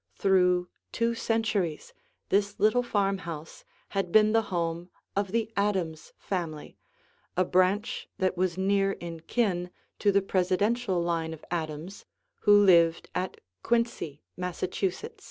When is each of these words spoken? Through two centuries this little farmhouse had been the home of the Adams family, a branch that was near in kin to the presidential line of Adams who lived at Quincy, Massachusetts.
Through 0.17 0.67
two 0.91 1.13
centuries 1.13 1.93
this 2.29 2.59
little 2.59 2.81
farmhouse 2.81 3.63
had 3.89 4.11
been 4.11 4.31
the 4.31 4.41
home 4.49 4.89
of 5.15 5.31
the 5.31 5.53
Adams 5.55 6.11
family, 6.17 6.75
a 7.37 7.45
branch 7.45 8.09
that 8.17 8.35
was 8.35 8.57
near 8.57 8.93
in 8.93 9.19
kin 9.19 9.69
to 9.99 10.11
the 10.11 10.23
presidential 10.23 10.99
line 11.03 11.35
of 11.35 11.45
Adams 11.51 12.05
who 12.39 12.63
lived 12.63 13.09
at 13.13 13.39
Quincy, 13.61 14.23
Massachusetts. 14.35 15.19